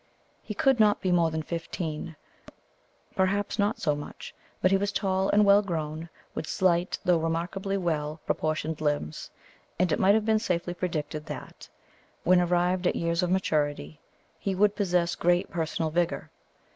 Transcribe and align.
He 0.41 0.55
could 0.55 0.79
not 0.79 0.99
be 0.99 1.11
more 1.11 1.29
than 1.29 1.43
fifteen, 1.43 2.15
perhaps 3.15 3.59
not 3.59 3.79
so 3.79 3.95
much, 3.95 4.33
but 4.59 4.71
he 4.71 4.77
was 4.77 4.91
tall 4.91 5.29
and 5.29 5.45
well 5.45 5.61
grown, 5.61 6.09
with 6.33 6.47
slight 6.47 6.97
though 7.05 7.19
remarkably 7.19 7.77
well 7.77 8.19
proportioned 8.25 8.81
limbs; 8.81 9.29
and 9.77 9.91
it 9.91 9.99
might 9.99 10.15
have 10.15 10.25
been 10.25 10.39
safely 10.39 10.73
predicted 10.73 11.27
that, 11.27 11.69
when 12.23 12.41
arrived 12.41 12.87
at 12.87 12.95
years 12.95 13.21
of 13.21 13.29
maturity, 13.29 13.99
he 14.39 14.55
would 14.55 14.75
possess 14.75 15.13
great 15.13 15.51
personal 15.51 15.91
vigour. 15.91 16.31